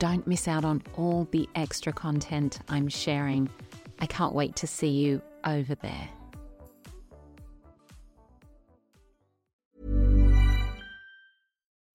[0.00, 3.50] Don't miss out on all the extra content I'm sharing.
[3.98, 6.08] I can't wait to see you over there.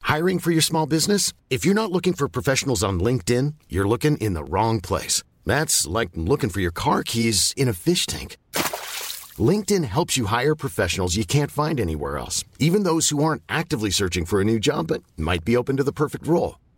[0.04, 1.34] Hiring for your small business?
[1.50, 5.24] If you're not looking for professionals on LinkedIn, you're looking in the wrong place.
[5.44, 8.38] That's like looking for your car keys in a fish tank.
[9.50, 13.90] LinkedIn helps you hire professionals you can't find anywhere else, even those who aren't actively
[13.90, 16.58] searching for a new job but might be open to the perfect role.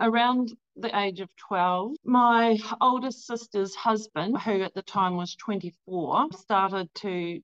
[0.00, 6.28] Around the age of 12, my oldest sister's husband, who at the time was 24,
[6.32, 7.40] started to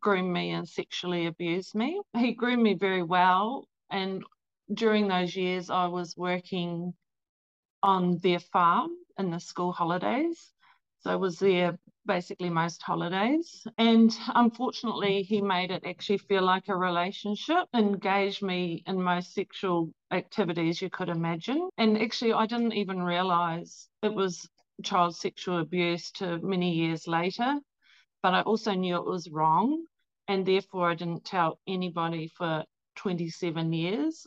[0.00, 2.00] groom me and sexually abuse me.
[2.16, 3.66] He groomed me very well.
[3.90, 4.24] And
[4.72, 6.94] during those years, I was working
[7.82, 10.52] on their farm in the school holidays.
[11.00, 13.66] So I was there basically most holidays.
[13.78, 19.90] And unfortunately, he made it actually feel like a relationship, engaged me in most sexual
[20.10, 21.68] activities you could imagine.
[21.78, 24.48] And actually, I didn't even realize it was
[24.82, 27.60] child sexual abuse to many years later.
[28.22, 29.84] But I also knew it was wrong.
[30.28, 32.64] And therefore, I didn't tell anybody for
[32.96, 34.26] 27 years.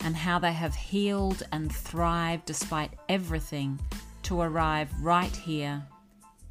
[0.00, 3.78] and how they have healed and thrived despite everything
[4.22, 5.82] to arrive right here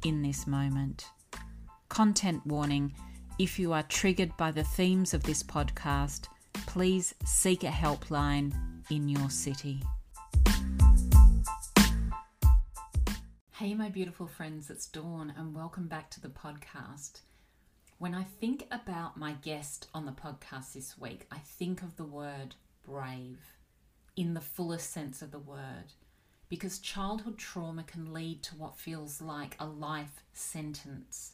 [0.04, 1.06] in this moment.
[1.88, 2.92] Content warning
[3.38, 6.26] if you are triggered by the themes of this podcast,
[6.66, 8.52] please seek a helpline
[8.90, 9.82] in your city.
[13.52, 17.20] Hey, my beautiful friends, it's Dawn, and welcome back to the podcast.
[17.98, 22.04] When I think about my guest on the podcast this week, I think of the
[22.04, 22.54] word
[22.88, 23.56] brave
[24.16, 25.92] in the fullest sense of the word
[26.48, 31.32] because childhood trauma can lead to what feels like a life sentence.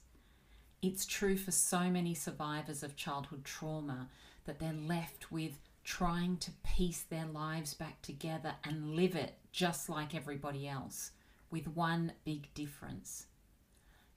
[0.83, 4.09] It's true for so many survivors of childhood trauma
[4.45, 9.89] that they're left with trying to piece their lives back together and live it just
[9.89, 11.13] like everybody else,
[11.51, 13.27] with one big difference.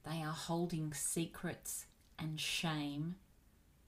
[0.04, 1.86] They are holding secrets
[2.18, 3.16] and shame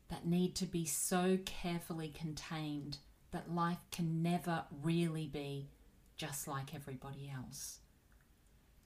[0.08, 2.98] that need to be so carefully contained
[3.32, 5.68] that life can never really be
[6.16, 7.78] just like everybody else.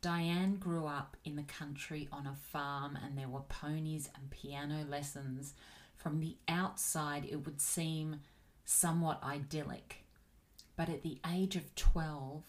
[0.00, 4.84] Diane grew up in the country on a farm, and there were ponies and piano
[4.88, 5.54] lessons.
[5.96, 8.20] From the outside, it would seem
[8.64, 10.04] somewhat idyllic.
[10.76, 12.42] But at the age of 12,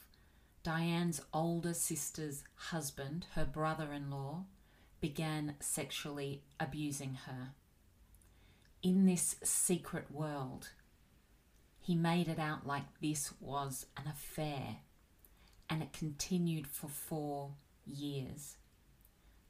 [0.63, 4.45] Diane's older sister's husband, her brother in law,
[4.99, 7.51] began sexually abusing her.
[8.81, 10.71] In this secret world,
[11.85, 14.77] he made it out like this was an affair
[15.69, 17.51] and it continued for four
[17.85, 18.55] years.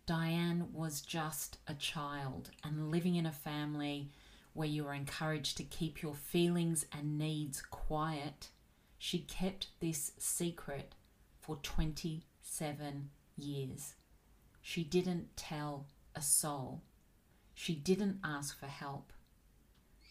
[0.06, 4.12] Diane was just a child and living in a family
[4.52, 8.50] where you were encouraged to keep your feelings and needs quiet.
[8.98, 10.94] She kept this secret
[11.40, 13.94] for 27 years.
[14.62, 16.82] She didn't tell a soul.
[17.54, 19.14] She didn't ask for help.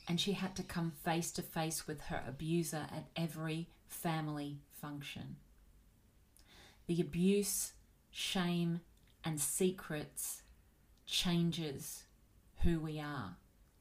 [0.06, 5.36] And she had to come face to face with her abuser at every family function
[6.86, 7.72] the abuse,
[8.10, 8.80] shame,
[9.24, 10.42] and secrets
[11.06, 12.04] changes
[12.62, 13.36] who we are.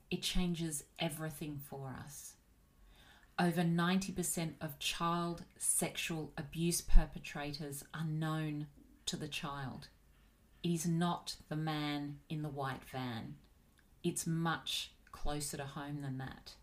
[0.10, 2.36] It changes everything for us.
[3.40, 8.68] Over 90% of child sexual abuse perpetrators are known
[9.08, 9.88] to the child.
[10.62, 13.36] It is not the man in the white van.
[14.04, 16.56] It's much closer to home than that.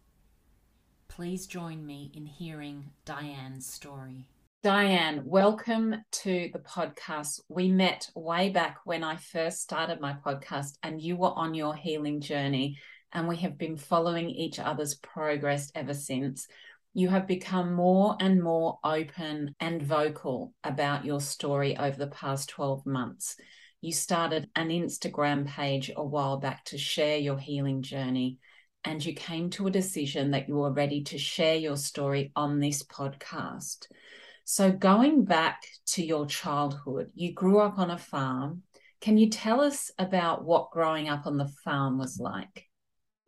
[1.08, 4.26] Please join me in hearing Diane's story.
[4.62, 7.40] Diane, welcome to the podcast.
[7.48, 11.74] We met way back when I first started my podcast, and you were on your
[11.74, 12.78] healing journey,
[13.12, 16.46] and we have been following each other's progress ever since.
[16.92, 22.50] You have become more and more open and vocal about your story over the past
[22.50, 23.36] 12 months.
[23.82, 28.38] You started an Instagram page a while back to share your healing journey,
[28.84, 32.60] and you came to a decision that you were ready to share your story on
[32.60, 33.86] this podcast.
[34.44, 35.62] So, going back
[35.92, 38.64] to your childhood, you grew up on a farm.
[39.00, 42.69] Can you tell us about what growing up on the farm was like?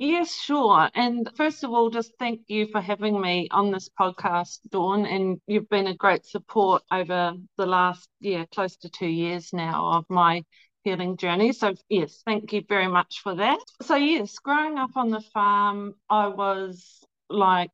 [0.04, 0.90] Yes, sure.
[0.96, 5.06] And first of all, just thank you for having me on this podcast, Dawn.
[5.06, 9.92] And you've been a great support over the last, yeah, close to two years now
[9.92, 10.42] of my
[10.82, 11.52] healing journey.
[11.52, 13.60] So, yes, thank you very much for that.
[13.82, 17.70] So, yes, growing up on the farm, I was like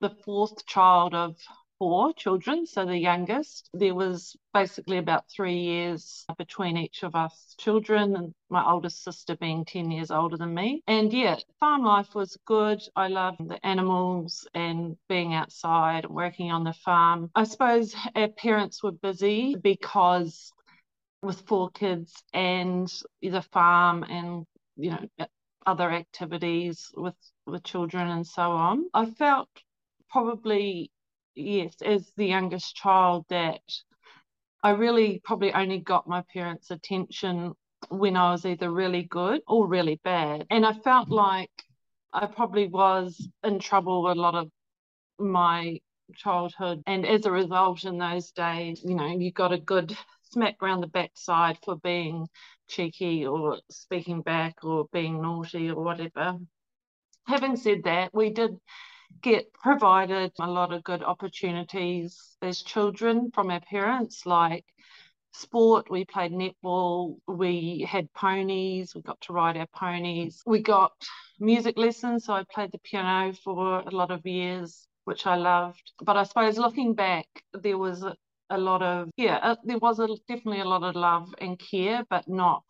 [0.00, 1.36] the fourth child of
[1.82, 3.68] four children, so the youngest.
[3.74, 9.36] There was basically about three years between each of us children, and my oldest sister
[9.36, 10.84] being 10 years older than me.
[10.86, 12.80] And yeah, farm life was good.
[12.94, 17.32] I loved the animals and being outside, working on the farm.
[17.34, 20.52] I suppose our parents were busy because
[21.20, 24.46] with four kids and the farm and
[24.76, 25.26] you know
[25.66, 28.84] other activities with with children and so on.
[28.94, 29.48] I felt
[30.08, 30.92] probably
[31.34, 33.60] yes, as the youngest child, that
[34.62, 37.54] I really probably only got my parents' attention
[37.88, 40.46] when I was either really good or really bad.
[40.50, 41.14] And I felt mm-hmm.
[41.14, 41.50] like
[42.12, 44.50] I probably was in trouble a lot of
[45.18, 45.80] my
[46.14, 46.82] childhood.
[46.86, 49.96] And as a result, in those days, you know, you got a good
[50.30, 52.26] smack round the backside for being
[52.68, 56.38] cheeky or speaking back or being naughty or whatever.
[57.26, 58.56] Having said that, we did
[59.20, 64.64] get provided a lot of good opportunities as children from our parents, like
[65.32, 65.90] sport.
[65.90, 70.92] We played netball, we had ponies, we got to ride our ponies, we got
[71.40, 72.24] music lessons.
[72.24, 75.92] So I played the piano for a lot of years, which I loved.
[76.02, 78.16] But I suppose looking back, there was a,
[78.50, 82.04] a lot of, yeah, uh, there was a, definitely a lot of love and care,
[82.10, 82.62] but not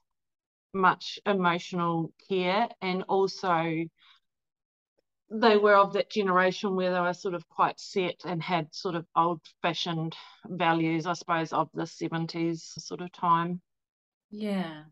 [0.72, 2.68] much emotional care.
[2.80, 3.84] And also,
[5.32, 8.94] they were of that generation where they were sort of quite set and had sort
[8.94, 10.14] of old fashioned
[10.46, 13.60] values, I suppose, of the 70s sort of time.
[14.30, 14.84] Yeah.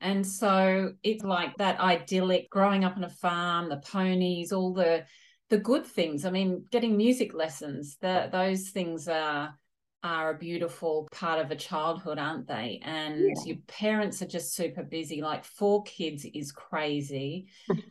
[0.00, 5.04] And so it's like that idyllic growing up on a farm, the ponies, all the
[5.48, 6.24] the good things.
[6.24, 9.56] I mean, getting music lessons, those things are
[10.02, 12.80] are a beautiful part of a childhood, aren't they?
[12.84, 13.34] And yeah.
[13.44, 15.20] your parents are just super busy.
[15.20, 17.48] Like four kids is crazy,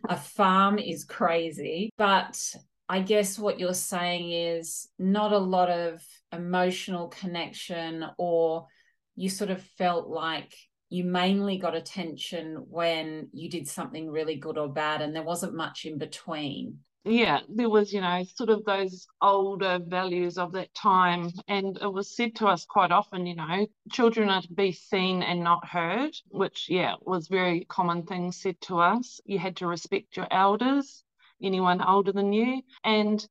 [0.07, 1.89] a farm is crazy.
[1.97, 2.39] But
[2.87, 8.67] I guess what you're saying is not a lot of emotional connection, or
[9.15, 10.53] you sort of felt like
[10.89, 15.55] you mainly got attention when you did something really good or bad, and there wasn't
[15.55, 20.73] much in between yeah, there was, you know, sort of those older values of that
[20.73, 21.29] time.
[21.47, 25.21] And it was said to us quite often, you know, children are to be seen
[25.21, 29.21] and not heard, which, yeah, was very common thing said to us.
[29.25, 31.03] You had to respect your elders,
[31.41, 32.63] anyone older than you.
[32.83, 33.25] And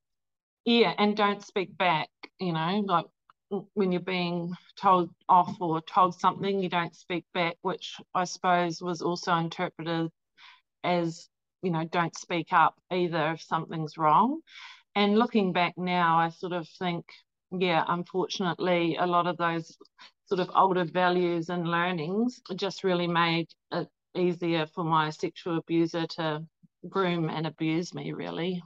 [0.64, 3.06] yeah, and don't speak back, you know, like
[3.74, 8.80] when you're being told off or told something, you don't speak back, which I suppose
[8.80, 10.10] was also interpreted
[10.82, 11.28] as,
[11.64, 14.40] you know, don't speak up either if something's wrong.
[14.94, 17.04] And looking back now, I sort of think,
[17.50, 19.76] yeah, unfortunately, a lot of those
[20.26, 26.06] sort of older values and learnings just really made it easier for my sexual abuser
[26.06, 26.44] to
[26.88, 28.62] groom and abuse me, really.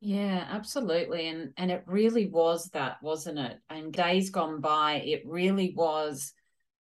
[0.00, 1.28] Yeah, absolutely.
[1.28, 3.58] And and it really was that, wasn't it?
[3.70, 6.32] And days gone by, it really was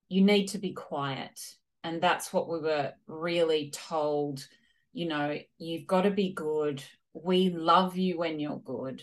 [0.09, 1.41] you need to be quiet.
[1.83, 4.47] And that's what we were really told.
[4.95, 6.83] You know, you've got to be good.
[7.13, 9.03] We love you when you're good.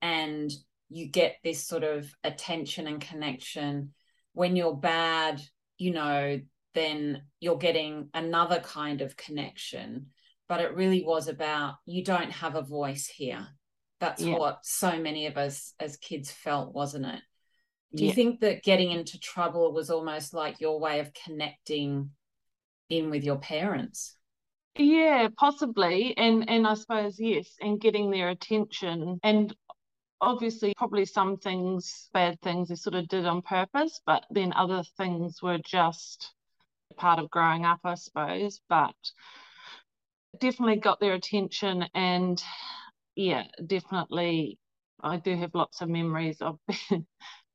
[0.00, 0.50] And
[0.88, 3.92] you get this sort of attention and connection.
[4.32, 5.42] When you're bad,
[5.76, 6.40] you know,
[6.74, 10.06] then you're getting another kind of connection
[10.52, 13.48] but it really was about you don't have a voice here.
[14.00, 14.36] That's yeah.
[14.36, 17.20] what so many of us as kids felt, wasn't it?
[17.94, 18.10] Do yeah.
[18.10, 22.10] you think that getting into trouble was almost like your way of connecting
[22.90, 24.14] in with your parents?
[24.76, 26.16] Yeah, possibly.
[26.16, 29.54] And and I suppose yes, and getting their attention and
[30.20, 34.82] obviously probably some things bad things they sort of did on purpose but then other
[34.96, 36.32] things were just
[36.96, 38.94] part of growing up i suppose but
[40.38, 42.42] definitely got their attention and
[43.16, 44.58] yeah definitely
[45.02, 46.58] i do have lots of memories of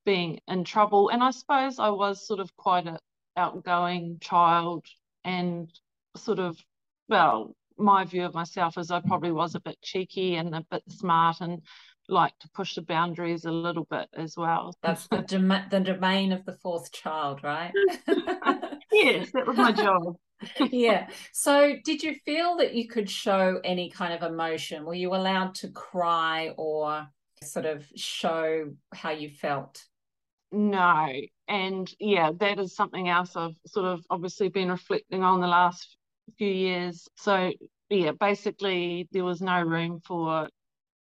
[0.06, 2.98] being in trouble and i suppose i was sort of quite an
[3.36, 4.86] outgoing child
[5.24, 5.72] and
[6.16, 6.58] sort of
[7.10, 10.84] well my view of myself is i probably was a bit cheeky and a bit
[10.90, 11.62] smart and
[12.10, 16.32] like to push the boundaries a little bit as well that's the, dom- the domain
[16.32, 17.74] of the fourth child right
[18.92, 20.16] yes that was my job
[20.72, 21.08] yeah.
[21.34, 24.86] So, did you feel that you could show any kind of emotion?
[24.86, 27.08] Were you allowed to cry or
[27.44, 29.84] sort of show how you felt?
[30.52, 31.12] No.
[31.48, 35.97] And yeah, that is something else I've sort of obviously been reflecting on the last
[36.38, 37.08] few years.
[37.16, 37.52] So,
[37.90, 40.50] yeah, basically, there was no room for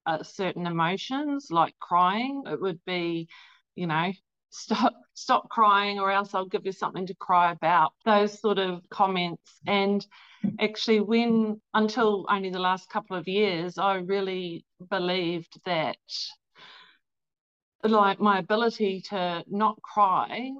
[0.05, 2.43] uh, certain emotions like crying.
[2.47, 3.27] It would be,
[3.75, 4.11] you know,
[4.49, 8.81] stop stop crying or else I'll give you something to cry about those sort of
[8.89, 10.05] comments and
[10.59, 15.97] actually when until only the last couple of years I really believed that
[17.83, 20.51] like my ability to not cry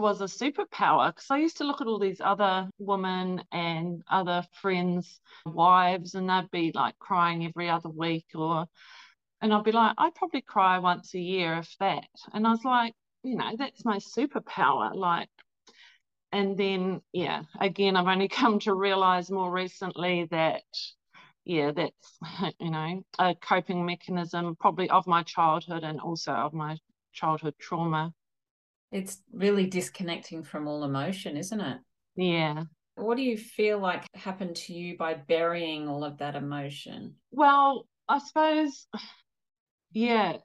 [0.00, 4.44] was a superpower because I used to look at all these other women and other
[4.60, 8.66] friends wives and they'd be like crying every other week or
[9.40, 12.64] and I'd be like I'd probably cry once a year if that and I was
[12.64, 14.94] like you know, that's my superpower.
[14.94, 15.28] Like,
[16.32, 20.62] and then, yeah, again, I've only come to realize more recently that,
[21.44, 22.18] yeah, that's,
[22.60, 26.76] you know, a coping mechanism probably of my childhood and also of my
[27.12, 28.12] childhood trauma.
[28.92, 31.78] It's really disconnecting from all emotion, isn't it?
[32.16, 32.64] Yeah.
[32.96, 37.14] What do you feel like happened to you by burying all of that emotion?
[37.30, 38.86] Well, I suppose,
[39.92, 40.38] yeah,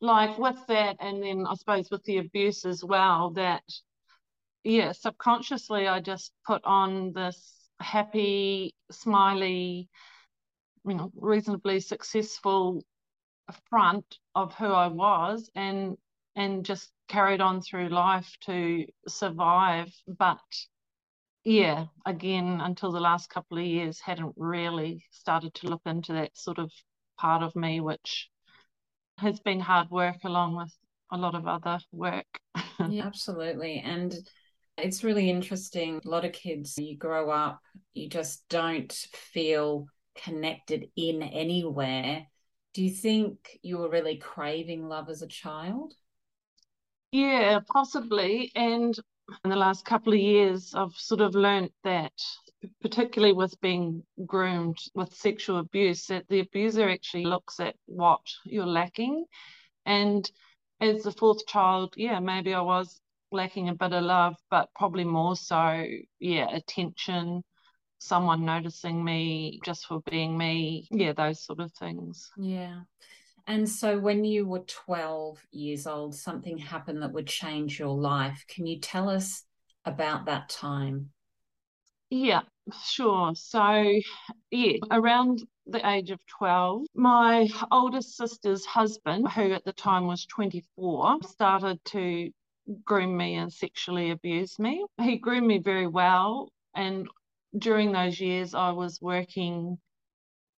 [0.00, 3.62] like with that and then i suppose with the abuse as well that
[4.64, 9.88] yeah subconsciously i just put on this happy smiley
[10.86, 12.82] you know reasonably successful
[13.68, 15.96] front of who i was and
[16.36, 20.38] and just carried on through life to survive but
[21.44, 26.36] yeah again until the last couple of years hadn't really started to look into that
[26.36, 26.70] sort of
[27.18, 28.28] part of me which
[29.18, 30.72] has been hard work along with
[31.10, 32.26] a lot of other work.
[32.88, 33.82] yeah, absolutely.
[33.84, 34.14] And
[34.76, 36.00] it's really interesting.
[36.04, 37.60] A lot of kids, you grow up,
[37.94, 39.86] you just don't feel
[40.24, 42.26] connected in anywhere.
[42.74, 45.94] Do you think you were really craving love as a child?
[47.12, 48.50] Yeah, possibly.
[48.54, 48.98] And
[49.44, 52.12] in the last couple of years, I've sort of learned that
[52.82, 58.66] particularly with being groomed with sexual abuse, that the abuser actually looks at what you're
[58.66, 59.24] lacking.
[59.86, 60.28] And
[60.80, 63.00] as the fourth child, yeah, maybe I was
[63.30, 65.84] lacking a bit of love, but probably more so,
[66.18, 67.42] yeah, attention,
[67.98, 72.30] someone noticing me just for being me, yeah, those sort of things.
[72.36, 72.80] Yeah.
[73.48, 78.44] And so when you were 12 years old, something happened that would change your life.
[78.46, 79.42] Can you tell us
[79.86, 81.12] about that time?
[82.10, 82.42] Yeah,
[82.84, 83.34] sure.
[83.34, 84.00] So,
[84.50, 90.26] yeah, around the age of 12, my oldest sister's husband, who at the time was
[90.26, 92.30] 24, started to
[92.84, 94.84] groom me and sexually abuse me.
[95.00, 96.52] He groomed me very well.
[96.74, 97.08] And
[97.58, 99.78] during those years, I was working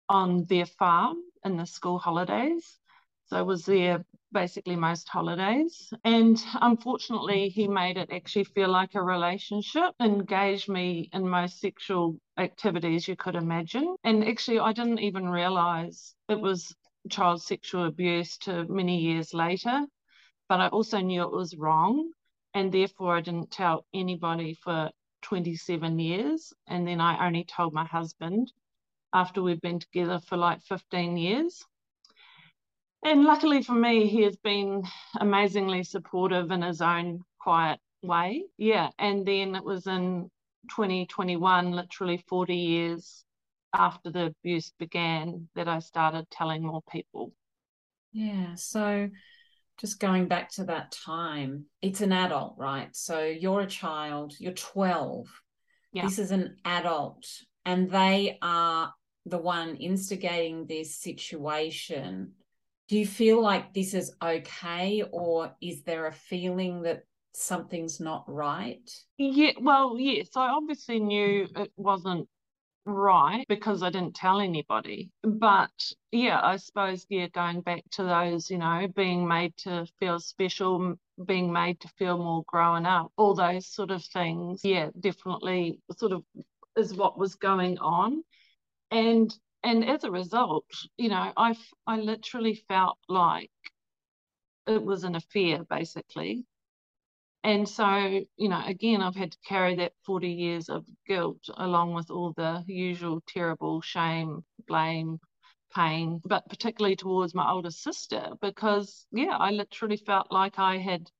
[0.08, 2.79] on their farm in the school holidays.
[3.30, 5.92] So I was there basically most holidays.
[6.02, 12.16] And unfortunately, he made it actually feel like a relationship, engaged me in most sexual
[12.38, 13.94] activities you could imagine.
[14.02, 16.74] And actually, I didn't even realize it was
[17.08, 19.86] child sexual abuse to many years later.
[20.48, 22.10] But I also knew it was wrong.
[22.54, 24.90] And therefore, I didn't tell anybody for
[25.22, 26.52] 27 years.
[26.66, 28.52] And then I only told my husband
[29.12, 31.64] after we'd been together for like 15 years.
[33.02, 34.82] And luckily for me, he has been
[35.18, 38.44] amazingly supportive in his own quiet way.
[38.58, 38.90] Yeah.
[38.98, 40.30] And then it was in
[40.70, 43.24] 2021, literally 40 years
[43.74, 47.32] after the abuse began, that I started telling more people.
[48.12, 48.54] Yeah.
[48.56, 49.08] So
[49.78, 52.94] just going back to that time, it's an adult, right?
[52.94, 55.26] So you're a child, you're 12.
[55.92, 56.04] Yeah.
[56.04, 57.26] This is an adult,
[57.64, 58.92] and they are
[59.26, 62.32] the one instigating this situation
[62.90, 68.24] do you feel like this is okay or is there a feeling that something's not
[68.26, 68.90] right?
[69.16, 72.28] Yeah well yes i obviously knew it wasn't
[72.84, 75.70] right because i didn't tell anybody but
[76.10, 80.94] yeah i suppose yeah going back to those you know being made to feel special
[81.26, 86.12] being made to feel more grown up all those sort of things yeah definitely sort
[86.12, 86.24] of
[86.76, 88.22] is what was going on.
[88.90, 90.66] And and as a result,
[90.98, 93.50] you know, I I literally felt like
[94.66, 96.46] it was an affair, basically.
[97.44, 101.94] And so, you know, again, I've had to carry that 40 years of guilt along
[101.94, 105.20] with all the usual terrible shame, blame,
[105.74, 111.10] pain, but particularly towards my older sister, because, yeah, I literally felt like I had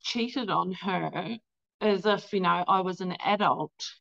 [0.00, 1.38] cheated on her
[1.80, 3.94] as if, you know, I was an adult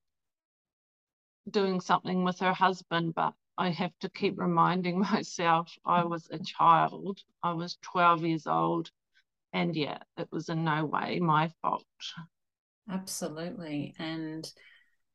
[1.49, 6.39] doing something with her husband, but I have to keep reminding myself I was a
[6.39, 7.19] child.
[7.43, 8.91] I was 12 years old.
[9.53, 11.85] And yeah, it was in no way my fault.
[12.89, 13.95] Absolutely.
[13.97, 14.49] And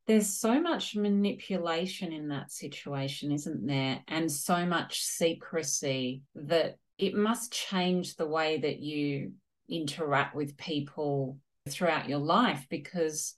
[0.06, 4.00] there's so much manipulation in that situation, isn't there?
[4.08, 9.32] And so much secrecy that it must change the way that you
[9.68, 13.36] interact with people throughout your life because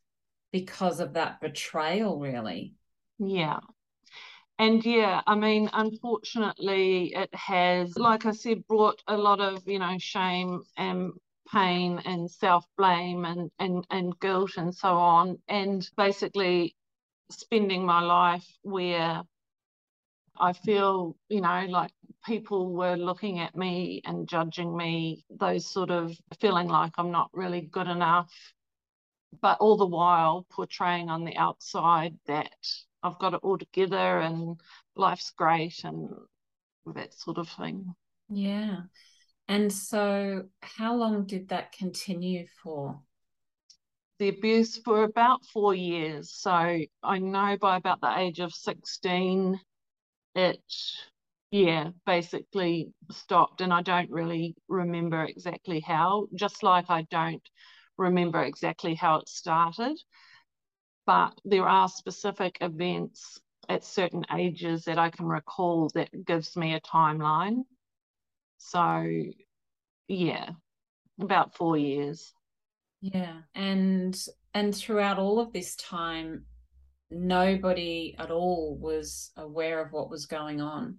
[0.51, 2.73] because of that betrayal really
[3.19, 3.59] yeah
[4.59, 9.79] and yeah, I mean, unfortunately, it has, like I said, brought a lot of, you
[9.81, 11.13] know, shame and
[11.53, 15.39] pain and self blame and, and, and guilt and so on.
[15.49, 16.77] And basically,
[17.31, 19.23] spending my life where
[20.39, 21.93] I feel, you know, like
[22.25, 27.31] people were looking at me and judging me, those sort of feeling like I'm not
[27.33, 28.33] really good enough,
[29.41, 32.55] but all the while portraying on the outside that
[33.05, 34.59] I've got it all together and
[34.97, 36.09] life's great and
[36.87, 37.95] that sort of thing.
[38.31, 38.81] Yeah.
[39.47, 42.99] And so, how long did that continue for?
[44.19, 46.33] The abuse for about four years.
[46.33, 46.51] So,
[47.03, 49.61] I know by about the age of 16,
[50.35, 50.63] it,
[51.51, 53.61] yeah, basically stopped.
[53.61, 57.47] And I don't really remember exactly how, just like I don't
[57.99, 60.01] remember exactly how it started
[61.07, 66.75] but there are specific events at certain ages that I can recall that gives me
[66.75, 67.65] a timeline.
[68.59, 69.07] So,
[70.09, 70.51] yeah,
[71.21, 72.33] about four years.
[73.01, 74.19] Yeah, and
[74.55, 76.47] and throughout all of this time,
[77.11, 80.99] nobody at all was aware of what was going on.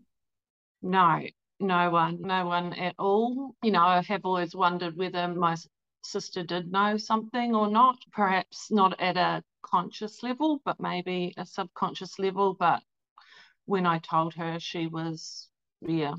[0.82, 1.22] No,
[1.60, 3.56] no one, no one at all.
[3.64, 5.56] You know, I have always wondered whether my
[6.04, 11.46] sister did know something or not, perhaps not at a conscious level, but maybe a
[11.46, 12.54] subconscious level.
[12.54, 12.82] But
[13.66, 15.50] when I told her, she was,
[15.82, 16.14] yeah,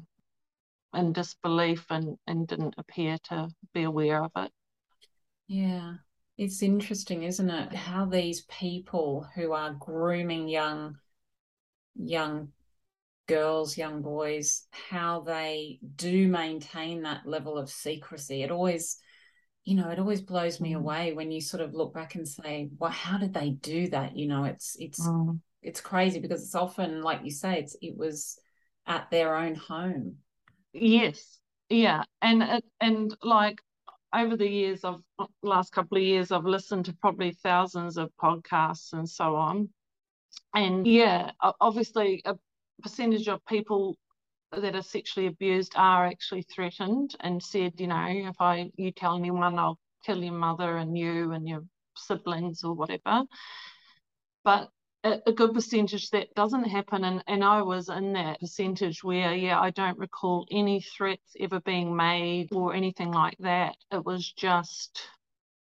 [0.94, 4.50] in disbelief and, and didn't appear to be aware of it.
[5.46, 5.94] Yeah.
[6.37, 7.72] It's interesting, isn't it?
[7.72, 10.98] How these people who are grooming young
[11.98, 12.52] young
[13.26, 18.42] girls, young boys, how they do maintain that level of secrecy.
[18.42, 18.98] It always
[19.66, 20.76] you know it always blows me mm.
[20.76, 24.16] away when you sort of look back and say well how did they do that?
[24.16, 25.38] You know it's it's mm.
[25.61, 28.38] it's crazy because it's often like you say it's it was
[28.87, 30.16] at their own home.
[30.72, 31.40] Yes.
[31.68, 32.05] Yeah.
[32.22, 33.61] And and like
[34.14, 35.02] over the years of
[35.42, 39.68] last couple of years i've listened to probably thousands of podcasts and so on.
[40.55, 42.37] And yeah obviously a
[42.83, 43.96] percentage of people
[44.52, 49.16] that are sexually abused are actually threatened and said, you know, if I you tell
[49.16, 51.64] anyone, I'll kill your mother and you and your
[51.96, 53.24] siblings or whatever.
[54.44, 54.70] But
[55.02, 57.04] a, a good percentage that doesn't happen.
[57.04, 61.61] And, and I was in that percentage where, yeah, I don't recall any threats ever
[61.61, 63.76] being made or anything like that.
[63.90, 65.00] It was just,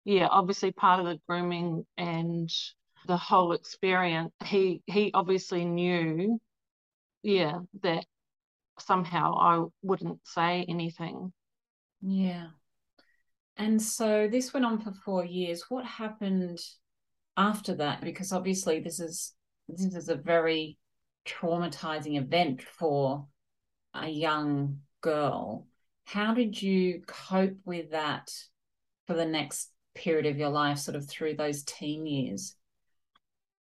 [0.05, 2.49] yeah, obviously part of the grooming and
[3.07, 4.31] the whole experience.
[4.43, 6.39] He he obviously knew,
[7.23, 8.05] yeah, that
[8.85, 11.31] somehow I wouldn't say anything.
[12.01, 12.47] Yeah.
[13.57, 15.65] And so this went on for four years.
[15.69, 16.59] What happened
[17.37, 18.01] after that?
[18.01, 19.33] Because obviously this is
[19.67, 20.77] this is a very
[21.25, 23.27] traumatizing event for
[23.93, 25.67] a young girl.
[26.05, 28.31] How did you cope with that
[29.07, 32.55] for the next period of your life, sort of through those teen years?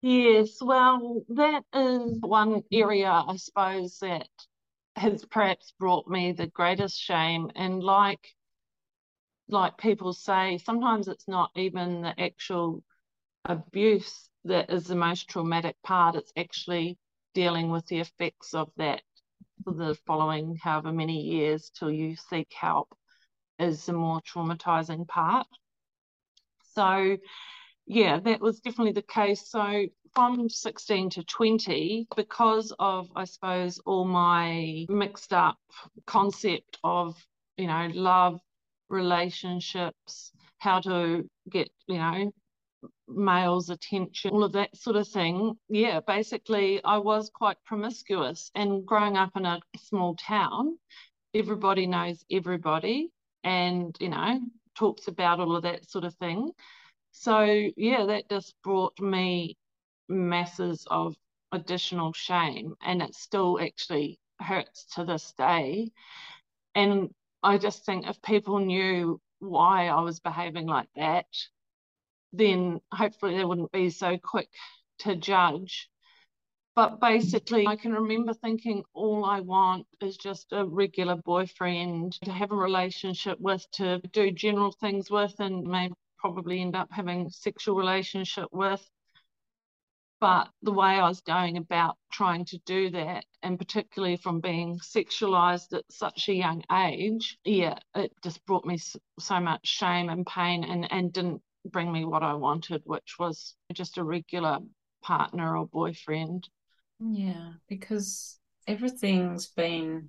[0.01, 4.29] Yes, well, that is one area, I suppose, that
[4.99, 7.51] has perhaps brought me the greatest shame.
[7.55, 8.35] And like
[9.49, 12.83] like people say, sometimes it's not even the actual
[13.45, 16.17] abuse that is the most traumatic part.
[16.17, 16.99] It's actually
[17.35, 19.03] dealing with the effects of that
[19.65, 22.95] for the following however many years till you seek help
[23.59, 25.47] is the more traumatizing part.
[26.75, 27.17] So
[27.87, 29.49] yeah, that was definitely the case.
[29.49, 29.87] So
[30.19, 35.59] from 16 to 20, because of, I suppose, all my mixed up
[36.09, 37.15] concept of,
[37.57, 38.41] you know, love,
[38.89, 42.33] relationships, how to get, you know,
[43.07, 45.57] male's attention, all of that sort of thing.
[45.69, 48.51] Yeah, basically, I was quite promiscuous.
[48.57, 50.79] And growing up in a small town,
[51.33, 53.13] everybody knows everybody
[53.45, 54.41] and, you know,
[54.75, 56.51] talks about all of that sort of thing.
[57.13, 59.57] So, yeah, that just brought me
[60.09, 61.15] masses of
[61.53, 62.75] additional shame.
[62.83, 65.91] And it still actually hurts to this day.
[66.75, 67.11] And
[67.43, 71.27] I just think if people knew why I was behaving like that,
[72.33, 74.49] then hopefully they wouldn't be so quick
[75.01, 75.89] to judge.
[76.75, 82.31] But basically, I can remember thinking all I want is just a regular boyfriend to
[82.31, 87.31] have a relationship with, to do general things with, and maybe probably end up having
[87.31, 88.89] sexual relationship with.
[90.21, 94.79] But the way I was going about trying to do that, and particularly from being
[94.81, 98.79] sexualized at such a young age, yeah, it just brought me
[99.19, 103.55] so much shame and pain and, and didn't bring me what I wanted, which was
[103.73, 104.59] just a regular
[105.03, 106.49] partner or boyfriend.
[106.99, 110.09] Yeah, because everything's been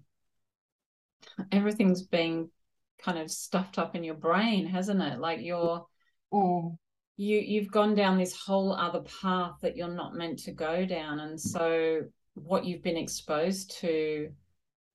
[1.51, 2.49] everything's been
[2.97, 5.19] kind of stuffed up in your brain, hasn't it?
[5.19, 5.85] Like you're
[6.33, 6.77] mm.
[7.19, 11.19] You you've gone down this whole other path that you're not meant to go down.
[11.19, 12.03] And so
[12.35, 14.31] what you've been exposed to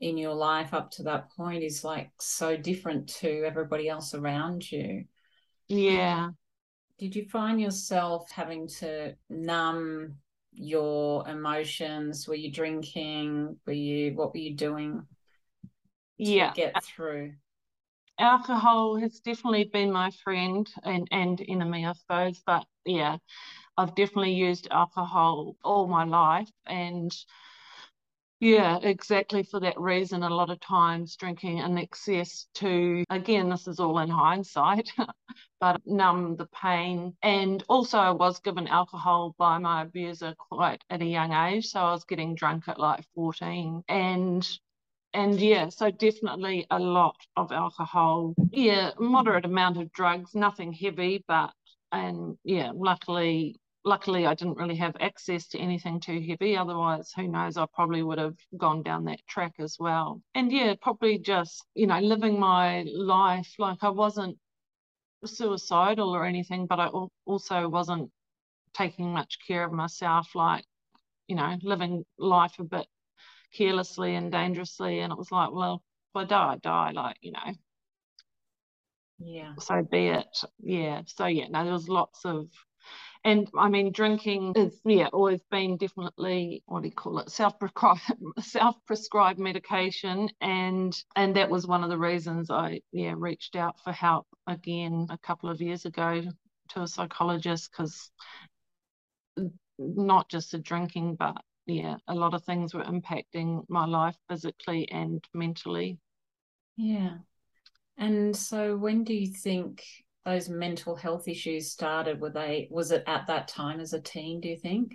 [0.01, 4.73] in your life up to that point is like so different to everybody else around
[4.73, 5.05] you.
[5.69, 6.37] Yeah um,
[6.99, 10.15] did you find yourself having to numb
[10.51, 12.27] your emotions?
[12.27, 13.59] Were you drinking?
[13.67, 15.03] Were you what were you doing?
[16.17, 17.35] yeah, get through.
[18.19, 22.43] Alcohol has definitely been my friend and, and enemy, I suppose.
[22.47, 23.19] But yeah,
[23.77, 27.13] I've definitely used alcohol all my life and
[28.41, 30.23] yeah, exactly for that reason.
[30.23, 34.93] A lot of times drinking in excess to, again, this is all in hindsight,
[35.61, 37.17] but numb the pain.
[37.23, 41.67] And also, I was given alcohol by my abuser quite at a young age.
[41.69, 43.83] So I was getting drunk at like 14.
[43.89, 44.47] And
[45.15, 48.35] and yeah, so definitely a lot of alcohol.
[48.51, 51.53] Yeah, moderate amount of drugs, nothing heavy, but
[51.93, 56.57] and yeah, luckily luckily I didn't really have access to anything too heavy.
[56.57, 60.21] Otherwise, who knows, I probably would have gone down that track as well.
[60.35, 64.39] And yeah, probably just, you know, living my life like I wasn't
[65.25, 66.89] suicidal or anything, but I
[67.27, 68.11] also wasn't
[68.75, 70.65] taking much care of myself, like,
[71.29, 72.87] you know, living life a bit
[73.55, 75.01] carelessly and dangerously.
[75.01, 75.83] And it was like, well,
[76.15, 77.55] if I die, I die, like, you know.
[79.19, 79.55] Yeah.
[79.61, 80.39] So be it.
[80.61, 81.03] Yeah.
[81.07, 82.49] So yeah, no, there was lots of
[83.25, 87.59] and I mean, drinking is yeah always been definitely what do you call it self
[87.59, 88.03] prescribed
[88.41, 93.81] self prescribed medication, and and that was one of the reasons I yeah reached out
[93.83, 96.23] for help again a couple of years ago
[96.71, 98.11] to a psychologist because
[99.79, 104.91] not just the drinking, but yeah, a lot of things were impacting my life physically
[104.91, 105.99] and mentally.
[106.77, 107.19] Yeah.
[107.97, 109.85] And so when do you think
[110.25, 112.21] those mental health issues started?
[112.21, 114.41] Were they was it at that time as a teen?
[114.41, 114.95] Do you think?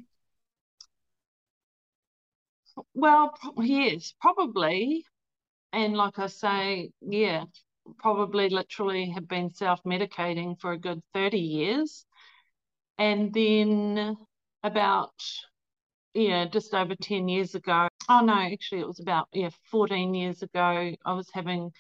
[2.93, 5.05] Well, yes, probably.
[5.73, 7.45] And like I say, yeah,
[7.97, 12.05] probably literally have been self medicating for a good 30 years.
[12.97, 14.17] And then
[14.63, 15.13] about
[16.13, 17.88] yeah, just over 10 years ago.
[18.08, 20.95] Oh, no, actually, it was about, yeah, 14 years ago.
[21.06, 21.72] I was having,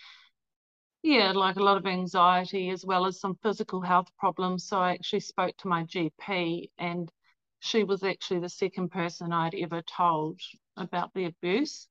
[1.01, 4.65] yeah, like a lot of anxiety as well as some physical health problems.
[4.67, 7.11] So I actually spoke to my GP, and
[7.59, 10.39] she was actually the second person I'd ever told
[10.77, 11.87] about the abuse.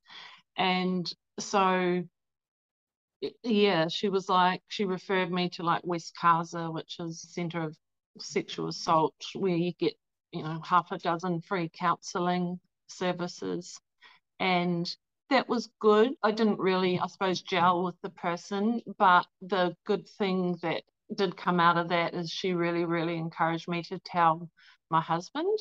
[0.57, 2.05] And so,
[3.43, 7.77] yeah, she was like, she referred me to like West Casa, which is Centre of
[8.19, 9.95] Sexual Assault, where you get
[10.33, 13.79] you know, half a dozen free counselling services.
[14.41, 14.89] And
[15.31, 16.13] that was good.
[16.23, 20.83] I didn't really, I suppose, gel with the person, but the good thing that
[21.15, 24.49] did come out of that is she really, really encouraged me to tell
[24.91, 25.59] my husband.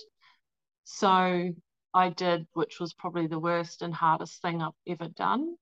[0.83, 1.53] So
[1.93, 5.55] I did, which was probably the worst and hardest thing I've ever done.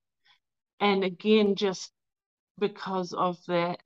[0.79, 1.91] And again, just
[2.59, 3.79] because of that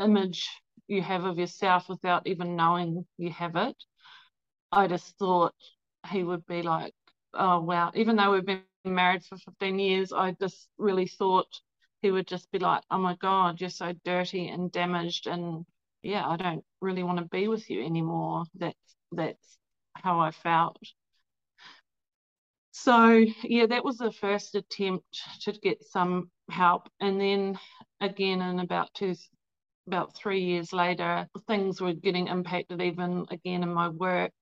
[0.00, 0.48] image
[0.88, 3.76] you have of yourself without even knowing you have it,
[4.72, 5.54] I just thought
[6.10, 6.94] he would be like,
[7.34, 7.92] oh, wow.
[7.94, 11.46] Even though we've been married for 15 years, I just really thought
[12.00, 15.26] he would just be like, oh my God, you're so dirty and damaged.
[15.26, 15.64] And
[16.02, 18.44] yeah, I don't really want to be with you anymore.
[18.54, 19.58] That's, that's
[19.94, 20.78] how I felt.
[22.72, 25.04] So yeah, that was the first attempt
[25.42, 26.88] to get some help.
[27.00, 27.58] And then
[28.00, 29.14] again, in about two,
[29.86, 34.32] about three years later, things were getting impacted even again in my work.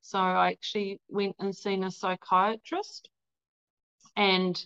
[0.00, 3.08] So I actually went and seen a psychiatrist,
[4.16, 4.60] and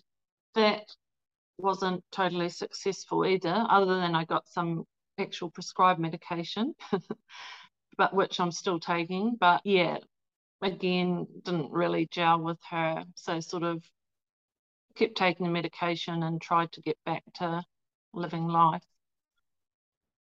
[0.55, 0.95] that
[1.59, 4.85] wasn't totally successful either, other than I got some
[5.19, 6.75] actual prescribed medication,
[7.97, 9.37] but which I'm still taking.
[9.39, 9.99] But yeah,
[10.63, 13.05] again, didn't really gel with her.
[13.15, 13.83] So sort of
[14.95, 17.63] kept taking the medication and tried to get back to
[18.13, 18.83] living life.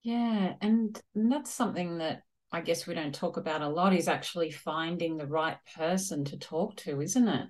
[0.04, 4.52] Yeah, and that's something that I guess we don't talk about a lot is actually
[4.52, 7.48] finding the right person to talk to, isn't it?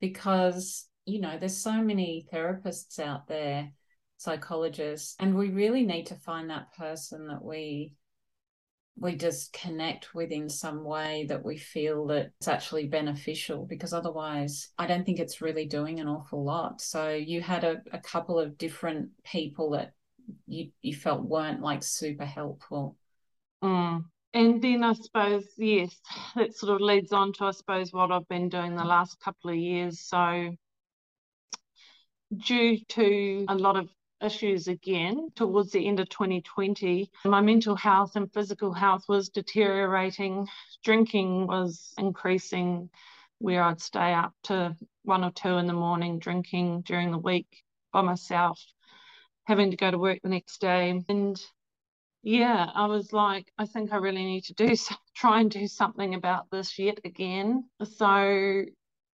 [0.00, 3.70] Because, you know, there's so many therapists out there,
[4.16, 7.94] psychologists, and we really need to find that person that we
[8.96, 13.94] we just connect with in some way that we feel that it's actually beneficial because
[13.94, 16.82] otherwise I don't think it's really doing an awful lot.
[16.82, 19.94] So you had a, a couple of different people that
[20.46, 22.96] you you felt weren't like super helpful.
[23.62, 25.96] Mm and then I suppose, yes,
[26.36, 29.50] that sort of leads on to, I suppose, what I've been doing the last couple
[29.50, 30.00] of years.
[30.00, 30.54] So,
[32.36, 33.88] due to a lot of
[34.22, 40.46] issues again towards the end of 2020, my mental health and physical health was deteriorating.
[40.84, 42.90] Drinking was increasing,
[43.38, 47.64] where I'd stay up to one or two in the morning drinking during the week
[47.92, 48.62] by myself,
[49.44, 51.02] having to go to work the next day.
[51.08, 51.40] And
[52.22, 54.74] yeah, I was like, I think I really need to do
[55.16, 57.64] try and do something about this yet again.
[57.82, 58.64] So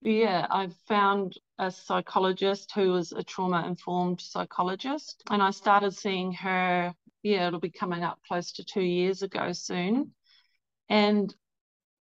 [0.02, 6.32] yeah, I found a psychologist who was a trauma informed psychologist, and I started seeing
[6.34, 6.94] her.
[7.24, 10.14] Yeah, it'll be coming up close to two years ago soon,
[10.90, 11.34] and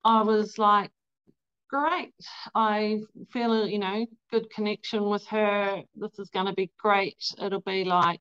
[0.04, 0.92] I was like,
[1.70, 2.14] great.
[2.54, 5.84] I feel you know good connection with her.
[5.96, 7.24] This is going to be great.
[7.42, 8.20] It'll be like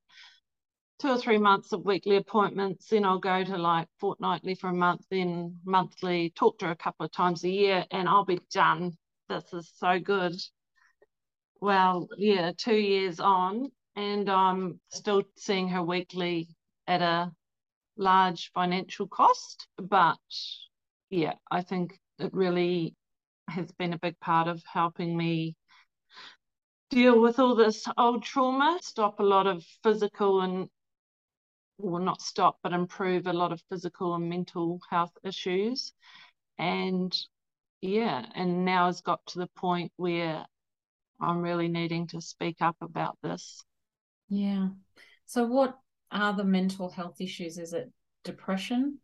[1.04, 2.88] two or three months of weekly appointments.
[2.88, 6.76] Then I'll go to like fortnightly for a month, then monthly, talk to her a
[6.76, 8.96] couple of times a year, and I'll be done.
[9.28, 10.34] This is so good.
[11.60, 16.48] Well, yeah, two years on, and I'm still seeing her weekly
[16.86, 17.30] at a
[17.98, 19.68] large financial cost.
[19.76, 20.16] But
[21.10, 22.96] yeah, I think it really
[23.48, 25.54] has been a big part of helping me
[26.88, 30.70] deal with all this old trauma, stop a lot of physical and
[31.78, 35.92] will not stop but improve a lot of physical and mental health issues.
[36.58, 37.14] And
[37.80, 40.44] yeah, and now it's got to the point where
[41.20, 43.62] I'm really needing to speak up about this.
[44.28, 44.68] Yeah.
[45.26, 45.78] So, what
[46.10, 47.58] are the mental health issues?
[47.58, 47.92] Is it
[48.24, 49.00] depression?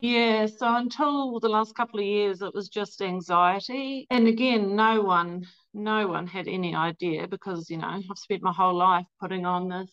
[0.00, 4.06] Yeah, so until the last couple of years, it was just anxiety.
[4.10, 8.52] And again, no one, no one had any idea because, you know, I've spent my
[8.52, 9.90] whole life putting on this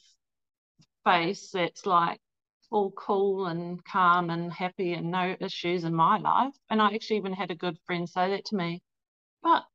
[1.03, 2.19] face that's like
[2.71, 6.55] all cool and calm and happy and no issues in my life.
[6.69, 8.81] And I actually even had a good friend say that to me.
[9.43, 9.65] But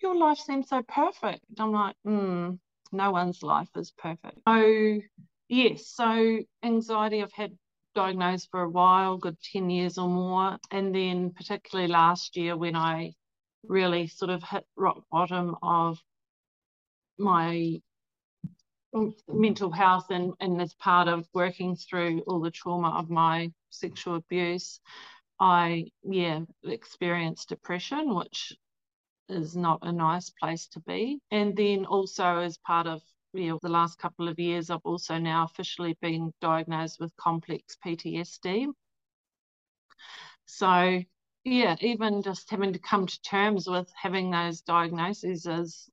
[0.00, 1.44] your life seems so perfect.
[1.58, 2.52] I'm like, hmm,
[2.92, 4.38] no one's life is perfect.
[4.46, 5.00] So
[5.48, 7.56] yes, so anxiety I've had
[7.94, 10.58] diagnosed for a while, good 10 years or more.
[10.70, 13.14] And then particularly last year when I
[13.66, 15.98] really sort of hit rock bottom of
[17.18, 17.80] my
[19.28, 24.16] mental health and, and as part of working through all the trauma of my sexual
[24.16, 24.80] abuse,
[25.40, 28.52] I, yeah, experienced depression, which
[29.28, 31.18] is not a nice place to be.
[31.30, 33.02] And then also as part of
[33.32, 38.68] yeah, the last couple of years, I've also now officially been diagnosed with complex PTSD.
[40.46, 41.02] So,
[41.42, 45.90] yeah, even just having to come to terms with having those diagnoses is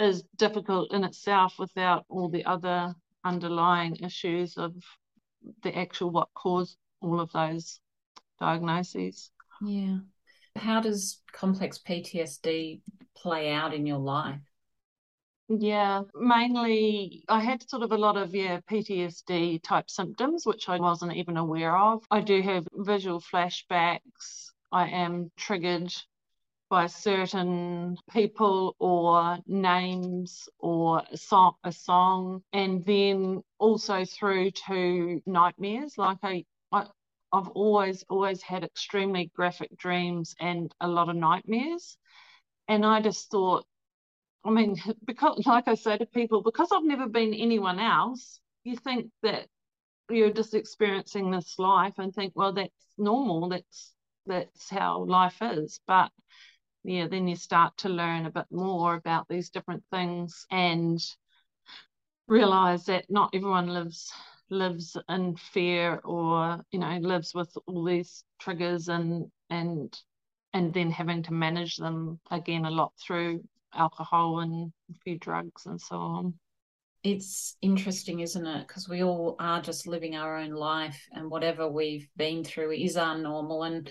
[0.00, 4.74] is difficult in itself without all the other underlying issues of
[5.62, 7.80] the actual what caused all of those
[8.38, 9.30] diagnoses.
[9.64, 9.98] Yeah.
[10.56, 12.80] How does complex PTSD
[13.16, 14.40] play out in your life?
[15.48, 20.78] Yeah, mainly I had sort of a lot of yeah PTSD type symptoms which I
[20.78, 22.04] wasn't even aware of.
[22.10, 24.52] I do have visual flashbacks.
[24.70, 25.92] I am triggered
[26.70, 35.20] by certain people or names or a song, a song and then also through to
[35.26, 35.98] nightmares.
[35.98, 36.86] Like I, I
[37.32, 41.98] I've always always had extremely graphic dreams and a lot of nightmares.
[42.68, 43.66] And I just thought
[44.44, 48.76] I mean because like I say to people because I've never been anyone else you
[48.76, 49.46] think that
[50.10, 53.94] you're just experiencing this life and think well that's normal that's
[54.26, 55.80] that's how life is.
[55.86, 56.10] But
[56.84, 61.00] yeah, then you start to learn a bit more about these different things and
[62.26, 64.12] realize that not everyone lives
[64.50, 69.96] lives in fear or you know lives with all these triggers and and
[70.52, 73.42] and then having to manage them again a lot through
[73.74, 76.34] alcohol and a few drugs and so on.
[77.02, 78.66] It's interesting isn't it?
[78.66, 82.96] Because we all are just living our own life and whatever we've been through is
[82.96, 83.90] our normal and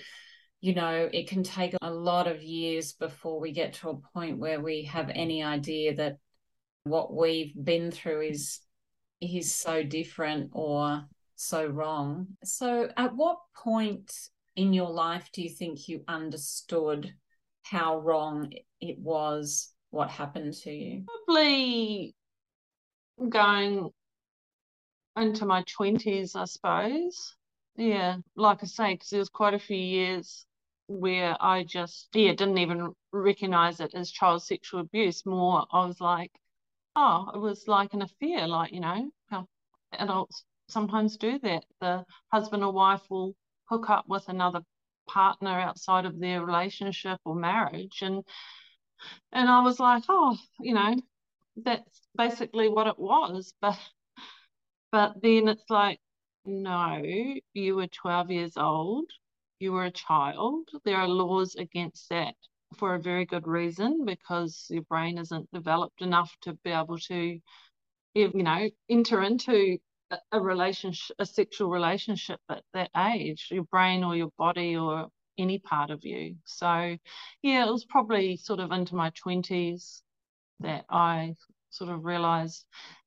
[0.62, 4.40] you know, it can take a lot of years before we get to a point
[4.40, 6.18] where we have any idea that
[6.84, 8.60] what we've been through is
[9.22, 12.28] is so different or so wrong.
[12.44, 14.14] So at what point
[14.56, 17.14] in your life do you think you understood
[17.64, 21.04] how wrong it was what happened to you?
[21.26, 22.16] Probably
[23.28, 23.90] going
[25.18, 27.36] into my 20s, I suppose.
[27.76, 30.46] Yeah, like I say, because there was quite a few years
[30.90, 35.26] where I just yeah didn't even recognize it as child sexual abuse.
[35.26, 36.32] More, I was like,
[36.96, 39.48] oh, it was like an affair, like you know how
[39.94, 41.64] adults sometimes do that.
[41.82, 44.62] The husband or wife will hook up with another
[45.08, 48.24] partner outside of their relationship or marriage, and
[49.32, 50.96] and I was like, oh, you know,
[51.58, 53.78] that's basically what it was, but
[54.92, 56.00] but then it's like,
[56.46, 57.04] no,
[57.54, 59.06] you were 12 years old
[59.60, 60.70] you were a child.
[60.86, 62.36] There are laws against that
[62.78, 67.40] for a very good reason because your brain isn't developed enough to be able to,
[68.14, 69.78] you know, enter into
[70.32, 75.60] a relationship, a sexual relationship at that age, your brain or your body or any
[75.60, 76.36] part of you.
[76.46, 76.98] So,
[77.42, 80.02] yeah, it was probably sort of into my 20s
[80.62, 81.36] that I
[81.70, 82.66] sort of realized.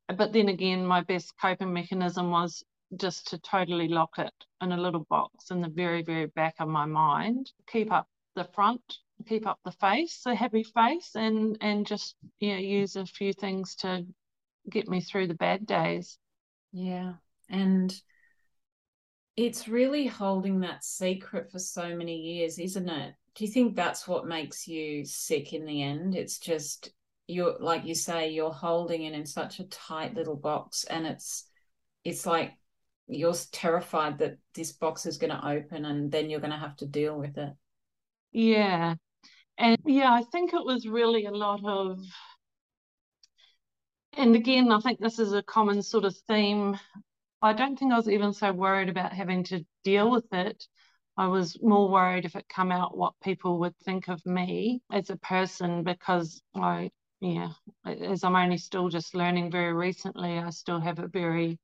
[0.09, 2.63] But then again, my best coping mechanism was
[2.97, 6.69] just to totally lock it in a little box in the very, very back of
[6.69, 7.51] my mind.
[7.67, 8.83] Keep up the front,
[9.27, 13.75] keep up the face, the happy face, and and just yeah, use a few things
[13.77, 14.07] to
[14.71, 16.19] get me through the bad days.
[16.73, 17.15] Yeah,
[17.49, 17.95] and
[19.37, 23.15] it's really holding that secret for so many years, isn't it?
[23.35, 26.15] Do you think that's what makes you sick in the end?
[26.15, 26.91] It's just
[27.27, 31.45] you're like you say, you're holding it in such a tight little box, and it's
[32.05, 32.53] it's like
[33.07, 36.77] you're terrified that this box is going to open and then you're going to have
[36.77, 37.53] to deal with it.
[38.33, 38.95] Yeah.
[39.59, 41.99] And yeah, I think it was really a lot of,
[44.15, 46.79] and again, I think this is a common sort of theme.
[47.43, 50.65] I don't think I was even so worried about having to deal with it.
[51.17, 55.11] I was more worried if it come out what people would think of me as
[55.11, 57.51] a person because I, yeah,
[57.85, 61.59] as I'm only still just learning very recently, I still have a very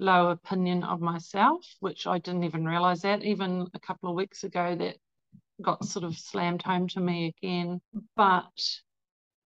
[0.00, 3.22] low opinion of myself, which I didn't even realize that.
[3.22, 4.96] Even a couple of weeks ago, that
[5.62, 7.80] got sort of slammed home to me again.
[8.16, 8.80] But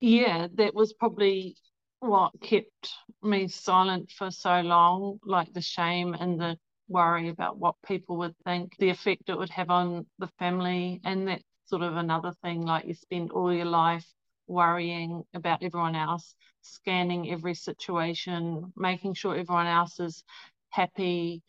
[0.02, 1.56] yeah, that was probably
[2.00, 2.90] what kept
[3.22, 8.36] me silent for so long, like the shame and the worry about what people would
[8.46, 11.00] think, the effect it would have on the family.
[11.04, 14.06] And that's sort of another thing, like you spend all your life
[14.50, 20.24] worrying about everyone else, scanning every situation, making sure everyone else is
[20.70, 21.42] happy.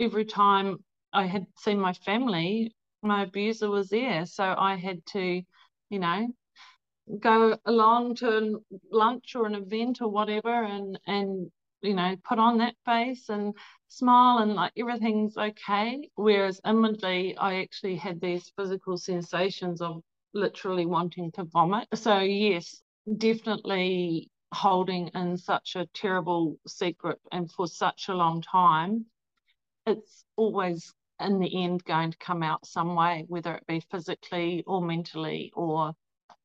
[0.00, 0.78] Every time
[1.12, 4.26] I had seen my family, my abuser was there.
[4.26, 5.42] So I had to,
[5.90, 6.28] you know,
[7.20, 11.50] go along to lunch or an event or whatever and and
[11.82, 13.54] you know, put on that face and
[13.88, 16.08] smile and like everything's okay.
[16.14, 20.02] Whereas inwardly, I actually had these physical sensations of
[20.34, 21.88] literally wanting to vomit.
[21.94, 22.82] So, yes,
[23.16, 29.06] definitely holding in such a terrible secret and for such a long time,
[29.86, 34.64] it's always in the end going to come out some way, whether it be physically
[34.66, 35.92] or mentally, or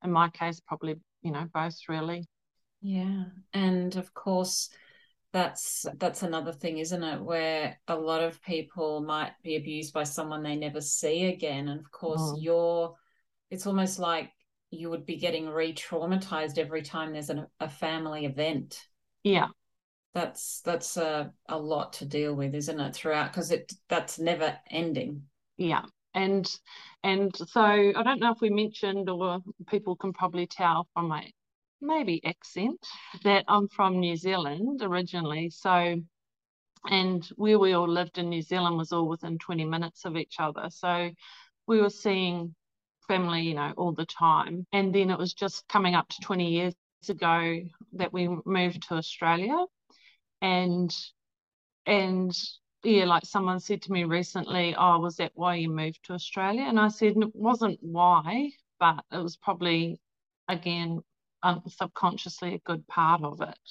[0.03, 2.27] in my case, probably, you know, both really.
[2.81, 3.25] Yeah.
[3.53, 4.69] And of course,
[5.31, 10.03] that's that's another thing isn't it where a lot of people might be abused by
[10.03, 12.33] someone they never see again and of course mm.
[12.33, 12.37] oh.
[12.39, 12.95] you're
[13.49, 14.31] it's almost like
[14.71, 18.85] you would be getting re-traumatized every time there's an, a family event.
[19.23, 19.47] Yeah.
[20.13, 24.57] That's that's a, a lot to deal with isn't it throughout because it that's never
[24.69, 25.23] ending.
[25.57, 25.83] Yeah.
[26.13, 26.49] And
[27.03, 31.31] and so i don't know if we mentioned or people can probably tell from my
[31.79, 32.77] maybe accent
[33.23, 35.49] that i'm from new zealand originally.
[35.49, 36.01] So
[36.85, 40.35] and where we all lived in new zealand was all within 20 minutes of each
[40.39, 40.69] other.
[40.69, 41.11] So
[41.67, 42.55] we were seeing
[43.09, 44.65] family you know all the time.
[44.71, 46.75] And then it was just coming up to 20 years
[47.09, 47.59] ago
[47.93, 49.65] that we moved to australia.
[50.41, 50.95] And
[51.85, 52.31] and
[52.83, 56.63] yeah like someone said to me recently oh was that why you moved to australia?
[56.63, 59.99] And i said it wasn't why but it was probably
[60.47, 61.01] again
[61.41, 63.65] um, subconsciously a good part of it.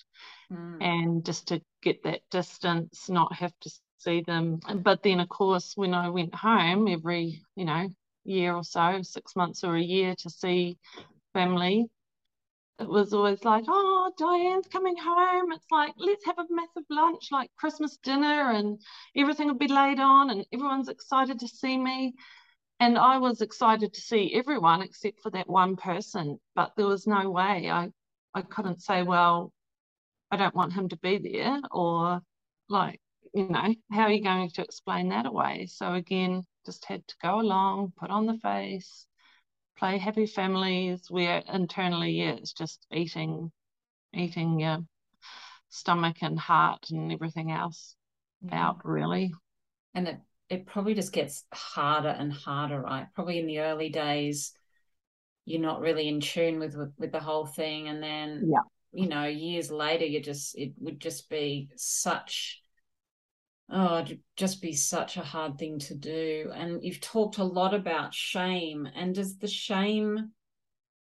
[0.53, 0.83] Mm.
[0.83, 4.61] and just to get that distance not have to see them.
[4.83, 7.89] But then of course when i went home every you know
[8.29, 10.79] year or so six months or a year to see
[11.33, 11.89] family
[12.79, 15.51] it was always like, oh, Diane's coming home.
[15.53, 18.81] It's like, let's have a massive lunch, like Christmas dinner, and
[19.17, 22.15] everything will be laid on, and everyone's excited to see me.
[22.79, 27.09] And I was excited to see everyone except for that one person, but there was
[27.09, 27.69] no way.
[27.69, 27.89] I,
[28.33, 29.53] I couldn't say, well,
[30.31, 32.21] I don't want him to be there, or
[32.69, 33.01] like,
[33.35, 35.67] you know, how are you going to explain that away?
[35.67, 39.07] So again, just had to go along, put on the face,
[39.79, 43.51] play happy families where internally yeah, it's just eating
[44.15, 44.79] eating your
[45.69, 47.95] stomach and heart and everything else
[48.43, 48.69] yeah.
[48.69, 49.33] out really.
[49.95, 53.07] And it it probably just gets harder and harder right?
[53.15, 54.53] Probably in the early days
[55.45, 57.89] you're not really in tune with with, with the whole thing.
[57.89, 58.61] And then yeah.
[58.93, 62.63] you know years later you just it would just be such
[63.71, 66.51] oh it'd just be such a hard thing to do.
[66.55, 68.89] And you've talked a lot about shame.
[68.95, 70.33] And does the shame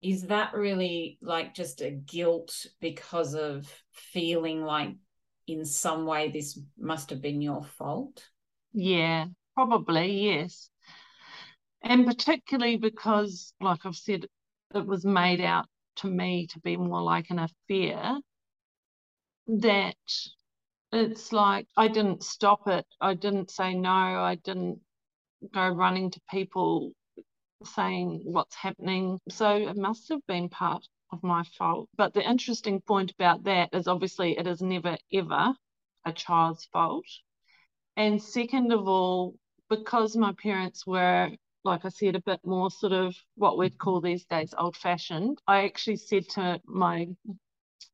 [0.00, 4.94] is that really like just a guilt because of feeling like
[5.48, 8.28] in some way this must have been your fault?
[8.72, 9.26] Yeah
[9.58, 10.70] probably yes.
[11.82, 14.26] And particularly because like i've said
[14.74, 15.66] it was made out
[15.96, 18.18] to me to be more like an affair
[19.48, 19.96] that
[20.92, 22.86] it's like I didn't stop it.
[23.00, 23.90] I didn't say no.
[23.90, 24.80] I didn't
[25.52, 26.92] go running to people
[27.64, 29.18] saying what's happening.
[29.28, 31.88] So it must have been part of my fault.
[31.96, 35.54] But the interesting point about that is obviously it is never ever
[36.04, 37.06] a child's fault.
[37.96, 39.34] And second of all,
[39.68, 41.30] because my parents were,
[41.64, 45.38] like I said, a bit more sort of what we'd call these days old fashioned,
[45.46, 47.08] I actually said to my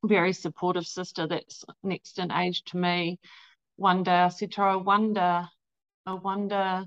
[0.04, 3.18] very supportive sister that's next in age to me.
[3.76, 5.48] One day I said to her, I wonder,
[6.06, 6.84] I wonder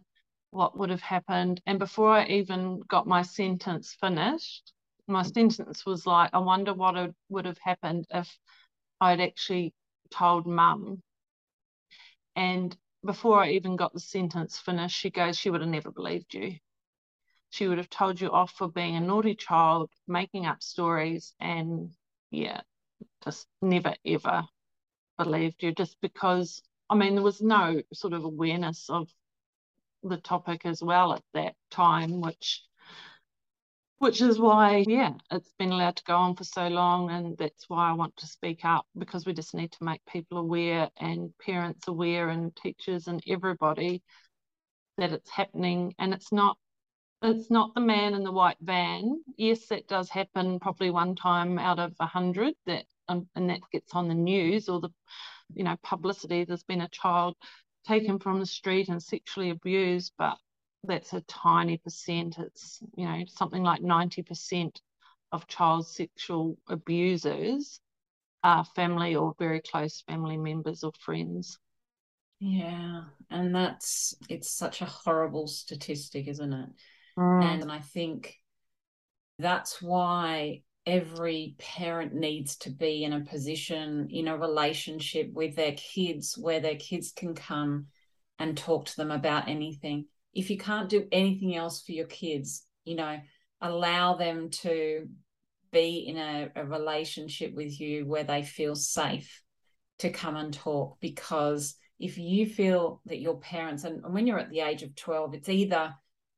[0.51, 1.61] what would have happened.
[1.65, 4.73] And before I even got my sentence finished,
[5.07, 8.37] my sentence was like, I wonder what would have happened if
[8.99, 9.73] I'd actually
[10.11, 11.01] told mum.
[12.35, 12.75] And
[13.05, 16.57] before I even got the sentence finished, she goes, She would have never believed you.
[17.49, 21.91] She would have told you off for being a naughty child, making up stories, and
[22.29, 22.61] yeah,
[23.23, 24.43] just never ever
[25.17, 29.09] believed you just because I mean there was no sort of awareness of
[30.03, 32.63] the topic as well at that time which
[33.97, 37.67] which is why yeah it's been allowed to go on for so long and that's
[37.67, 41.33] why I want to speak up because we just need to make people aware and
[41.39, 44.03] parents aware and teachers and everybody
[44.97, 46.57] that it's happening and it's not
[47.21, 49.23] it's not the man in the white van.
[49.37, 53.59] Yes, that does happen probably one time out of a hundred that um, and that
[53.71, 54.89] gets on the news or the
[55.53, 56.43] you know publicity.
[56.43, 57.35] There's been a child
[57.85, 60.37] taken from the street and sexually abused, but
[60.83, 62.37] that's a tiny percent.
[62.37, 64.81] It's you know something like ninety percent
[65.31, 67.79] of child sexual abusers
[68.43, 71.57] are family or very close family members or friends.
[72.39, 76.69] Yeah, and that's it's such a horrible statistic, isn't it?
[77.17, 77.43] Mm.
[77.43, 78.35] And I think
[79.39, 85.73] that's why every parent needs to be in a position in a relationship with their
[85.73, 87.87] kids where their kids can come
[88.39, 90.05] and talk to them about anything.
[90.33, 93.19] If you can't do anything else for your kids, you know,
[93.59, 95.09] allow them to
[95.71, 99.43] be in a, a relationship with you where they feel safe
[99.99, 104.51] to come and talk because if you feel that your parents and when you're at
[104.51, 105.93] the age of 12 it's either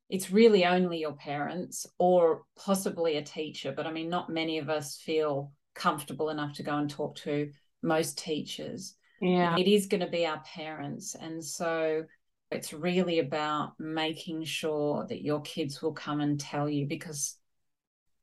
[0.09, 4.69] it's really only your parents or possibly a teacher but i mean not many of
[4.69, 7.49] us feel comfortable enough to go and talk to
[7.81, 8.95] most teachers.
[9.21, 9.55] Yeah.
[9.57, 12.03] It is going to be our parents and so
[12.51, 17.37] it's really about making sure that your kids will come and tell you because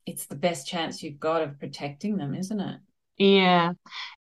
[0.05, 2.81] it's the best chance you've got of protecting them isn't it?
[3.19, 3.73] Yeah.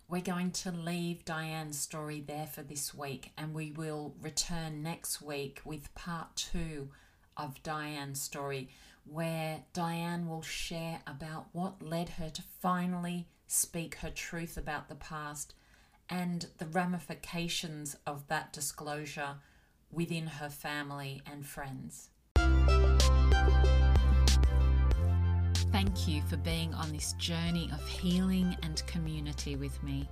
[0.07, 5.21] We're going to leave Diane's story there for this week, and we will return next
[5.21, 6.91] week with part two
[7.37, 8.69] of Diane's story,
[9.05, 14.95] where Diane will share about what led her to finally speak her truth about the
[14.95, 15.53] past
[16.09, 19.35] and the ramifications of that disclosure
[19.91, 22.09] within her family and friends.
[25.71, 30.09] Thank you for being on this journey of healing and community with me.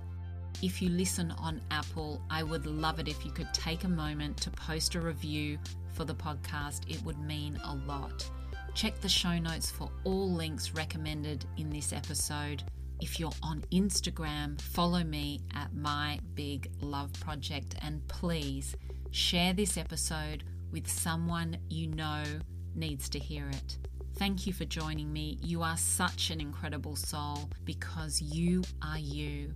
[0.62, 4.36] If you listen on Apple, I would love it if you could take a moment
[4.38, 5.58] to post a review
[5.92, 6.88] for the podcast.
[6.88, 8.28] It would mean a lot.
[8.74, 12.64] Check the show notes for all links recommended in this episode.
[13.00, 18.74] If you're on Instagram, follow me at My Big Love Project and please
[19.10, 22.22] share this episode with someone you know
[22.74, 23.78] needs to hear it.
[24.16, 25.38] Thank you for joining me.
[25.42, 29.52] You are such an incredible soul because you are you.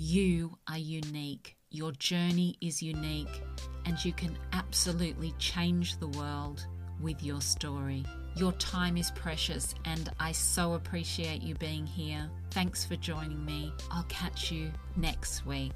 [0.00, 1.56] You are unique.
[1.70, 3.42] Your journey is unique,
[3.84, 6.64] and you can absolutely change the world
[7.00, 8.04] with your story.
[8.36, 12.30] Your time is precious, and I so appreciate you being here.
[12.52, 13.72] Thanks for joining me.
[13.90, 15.74] I'll catch you next week.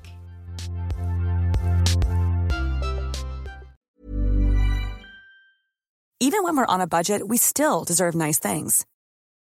[6.20, 8.86] Even when we're on a budget, we still deserve nice things.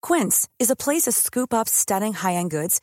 [0.03, 2.83] Quince is a place to scoop up stunning high end goods